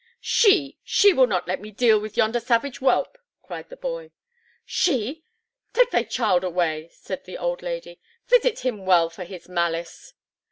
"She; 0.23 0.79
she 0.83 1.13
will 1.13 1.27
not 1.27 1.47
let 1.47 1.61
me 1.61 1.69
deal 1.69 1.99
with 1.99 2.17
yonder 2.17 2.39
savage 2.39 2.77
whelp," 2.77 3.19
cried 3.43 3.69
the 3.69 3.77
boy. 3.77 4.09
"She! 4.65 5.23
Take 5.73 5.91
thy 5.91 5.99
way, 5.99 6.05
child," 6.05 6.91
said 6.91 7.25
the 7.25 7.37
old 7.37 7.61
lady. 7.61 7.99
"Visit 8.27 8.61
him 8.65 8.87
well 8.87 9.11
for 9.11 9.25
his 9.25 9.47
malice. 9.47 10.15